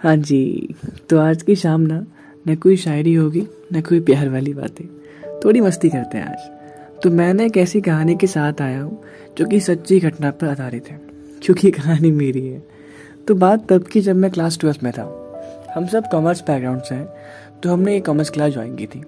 [0.00, 0.74] हाँ जी
[1.10, 2.04] तो आज की शाम ना,
[2.48, 4.86] न कोई शायरी होगी, न कोई प्यार वाली बातें।
[5.44, 9.02] थोड़ी मस्ती करते हैं आज। तो मैंने एक ऐसी कहानी के साथ आया हूँ,
[9.38, 11.00] जो कि सच्ची घटना पर आधारित है,
[11.42, 12.62] क्योंकि कहानी मेरी है।
[13.28, 15.04] तो बात तब की जब मैं क्लास ट्वेल्थ में था।
[15.74, 19.02] हम सब कॉमर्स बैकग्राउंड से हैं तो हमने एक कॉमर्स क्लास ज्वाइन की थी।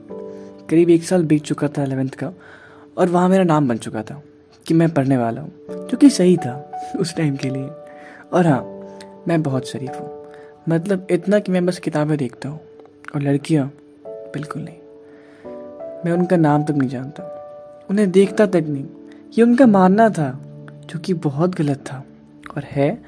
[0.71, 2.33] करीब एक साल बीत चुका था अलेवेंथ का,
[2.99, 4.23] और वहाँ मेरा नाम बन चुका था,
[4.67, 6.57] कि मैं पढ़ने वाला हूँ, जो कि सही था,
[7.01, 7.69] उस टाइम के लिए।
[8.33, 8.65] और हाँ
[9.29, 10.12] मैं बहुत शरीफ हूँ।
[10.69, 12.61] मतलब इतना कि मैं बस किताबें देखता हूँ
[13.15, 13.73] और लड़कियाँ
[14.07, 14.77] बिल्कुल नहीं।
[16.05, 17.23] मैं उनका नाम तक नहीं जानता।
[17.91, 18.87] उन्हें देखता तक नहीं।
[19.39, 20.41] ये उनका मानना था,
[20.87, 22.05] जो कि बहुत गलत था
[22.57, 23.03] और है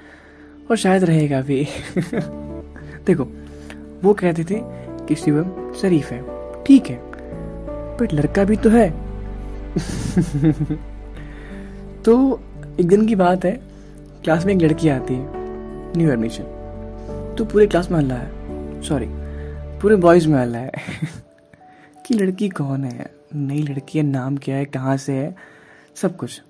[0.70, 1.64] और शायद रहेगा भी।
[3.06, 3.28] देखो,
[4.02, 4.60] वो कहते थे
[5.06, 6.22] कि शिवम शरीफ है।
[6.64, 7.00] ठीक है
[7.96, 8.90] बट लड़का भी तो है।
[12.02, 12.40] तो
[12.80, 13.60] एक दिन की बात है,
[14.24, 15.26] क्लास में एक लड़की आती है,
[15.96, 16.63] न्यू एडमिशन।
[17.38, 18.30] तो पूरे क्लास में हल्ला है।
[18.82, 19.06] सॉरी
[19.80, 20.72] पूरे बॉयज़ में हल्ला है।
[22.06, 23.14] कि लड़की कौन है?
[23.34, 25.36] नई लड़की है नाम क्या है कहाँ से है?
[25.94, 26.42] सब कुछ।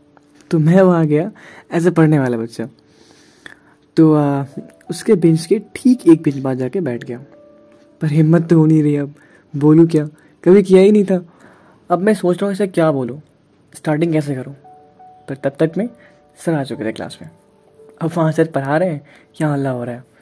[0.50, 1.32] तो मैं वहाँ गया
[1.72, 2.68] एज ए पढ़ने वाला बच्चा।
[3.96, 4.44] तो आ,
[4.90, 7.18] उसके बेंच के ठीक एक बेंच बाद जाके बैठ गया।
[8.00, 9.14] पर हिम्मत तो हो नहीं रही अब।
[9.56, 10.06] बोलूँ क्या?
[10.44, 11.24] कभी किया ही नहीं था।
[11.90, 13.22] अब मैं सोच रहा हूँ इसे क्या बोलूँ?
[13.74, 14.54] स्टार्टिंग कैसे करूँ?
[15.28, 15.88] पर तब तक में
[16.46, 17.30] सर आ चुके थे क्लास में।
[18.02, 19.06] अब वहाँ सर पढ़ा रहे हैं
[19.40, 20.13] यहाँ हल्ला हो रहा है।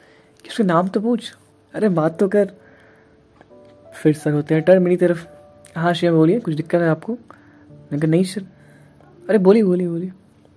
[0.49, 1.35] उसका नाम तो पूछ।
[1.73, 2.51] अरे बात तो कर।
[3.93, 5.25] फिर सर होते हैं टर्न मेरी तरफ़।
[5.75, 7.13] हाँ शेम बोलिए कुछ दिक्कत है आपको?
[7.91, 8.41] मैं कहा नहीं सर।
[9.29, 10.11] अरे बोलिए बोलिए बोलिए।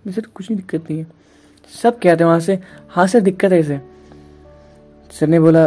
[0.07, 1.07] मैं सर कुछ नहीं दिक्कत नहीं है।
[1.83, 3.81] सब कहते हैं वहाँ से। हाँ सर दिक्कत है इसे।
[5.11, 5.67] सर ने बोला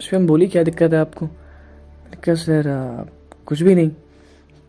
[0.00, 1.26] स्वयं बोली क्या दिक्कत है आपको?
[1.26, 3.04] मैंने कहा सर आ,
[3.46, 3.90] कुछ भी नहीं।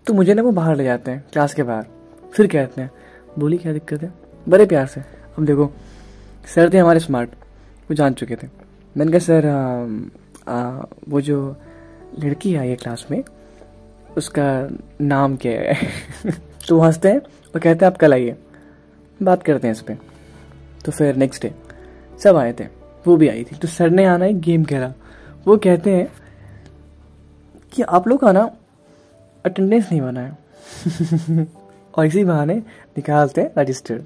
[0.05, 1.85] तो मुझे ना वो बाहर ले जाते हैं क्लास के बाहर।
[2.33, 2.91] फिर कहते हैं
[3.39, 4.13] बोली क्या दिक्कत है?
[4.49, 5.01] बड़े प्यार से।
[5.37, 5.71] अब देखो
[6.55, 7.29] सर थे हमारे स्मार्ट
[7.89, 8.62] वो जान चुके थे।
[8.97, 11.55] मैंने कहा सर आ, आ, वो जो
[12.19, 13.23] लड़की आई है क्लास में
[14.17, 14.67] उसका
[15.01, 15.75] नाम क्या है?
[16.67, 18.35] तो हँसते हैं और कहते हैं आप कल आइए
[19.23, 19.97] बात करते हैं इस पर
[20.85, 21.53] तो फिर नेक्स्ट डे
[22.23, 24.93] सब आए थे वो भी आई थी। तो सर ने आना एक गेम खेला।
[25.47, 26.13] वो कहते हैं
[27.71, 28.51] कि आप लोग का ना
[29.45, 30.37] अटेंडेंस नहीं बना है।
[31.97, 32.55] और इसी बहाने
[32.97, 34.03] निकालते हैं रजिस्टर्ड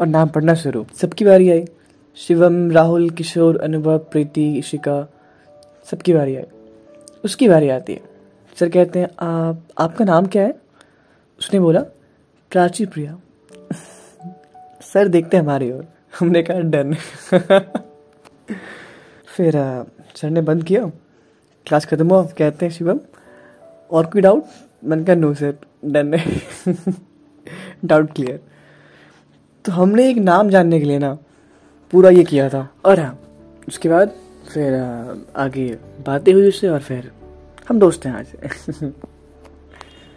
[0.00, 1.64] और नाम पढ़ना शुरू। सबकी बारी आई।
[2.16, 5.12] शिवम, राहुल, किशोर, अनुभव, प्रीति इशिका
[5.90, 6.44] सबकी बारी आई
[7.24, 8.00] उसकी बारी आती है।
[8.60, 10.54] सर कहते हैं, आप, आपका नाम क्या है?
[11.38, 11.80] उसने बोला,
[12.50, 13.20] प्राची प्रिया।
[14.82, 15.86] सर देखते हैं हमारी ओर।
[16.20, 16.94] हमने कहा, डन।
[19.36, 19.52] फिर
[20.14, 20.86] सर ने बंद किया।
[21.66, 23.00] क्लास खत्म हुआ। कहते हैं, शिवम,
[23.90, 24.44] और कोई डाउट?
[24.84, 26.42] मैंने कहा नो सर, डन है।
[27.84, 28.40] Doubt clear.
[29.64, 31.18] तो हमने एक नाम जानने के लिए ना
[31.92, 33.18] पूरा ये किया था। और हाँ
[33.68, 34.14] उसके बाद
[34.52, 34.74] फिर
[35.36, 35.66] आगे
[36.06, 37.10] बातें हुई उससे और फिर
[37.68, 38.26] हम दोस्त हैं आज।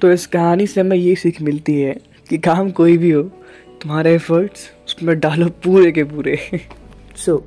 [0.01, 1.93] तो इस कहानी से हमें ये सीख मिलती है
[2.29, 3.21] कि काम कोई भी हो,
[3.81, 6.37] तुम्हारे एफर्ट्स उसमें डालो पूरे के पूरे।
[7.15, 7.45] So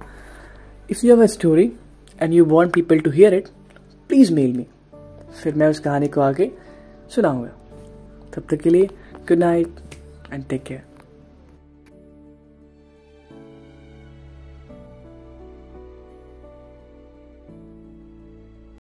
[0.91, 1.71] if you have a story
[2.23, 3.49] and you want people to hear it
[4.11, 4.67] please mail me
[5.43, 6.51] फिर मैं उस कहानी को आगे
[7.15, 7.51] सुनाऊँगा।
[8.35, 8.87] तब तक के लिए
[9.29, 9.69] good night
[10.33, 10.83] and take care